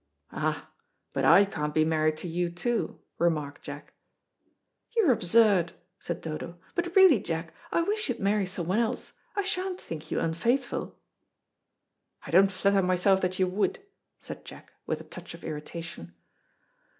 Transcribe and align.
"Ah, 0.31 0.71
but 1.13 1.23
I 1.25 1.45
can't 1.45 1.75
be 1.75 1.85
married 1.85 2.17
to 2.17 2.27
you 2.27 2.49
too," 2.49 2.99
remarked 3.19 3.61
Jack. 3.61 3.93
"You're 4.97 5.11
absurd," 5.11 5.73
said 5.99 6.21
Dodo; 6.21 6.57
"but 6.73 6.95
really, 6.95 7.19
Jack, 7.19 7.53
I 7.71 7.83
wish 7.83 8.09
you'd 8.09 8.19
marry 8.19 8.47
someone 8.47 8.79
else. 8.79 9.13
I 9.35 9.43
sha'n't 9.43 9.79
think 9.79 10.09
you 10.09 10.19
unfaithful." 10.19 10.97
"I 12.25 12.31
don't 12.31 12.51
flatter 12.51 12.81
myself 12.81 13.21
that 13.21 13.37
you 13.37 13.45
would," 13.47 13.77
said 14.19 14.43
Jack, 14.43 14.73
with 14.87 15.01
a 15.01 15.03
touch 15.03 15.35
of 15.35 15.43
irritation. 15.43 16.15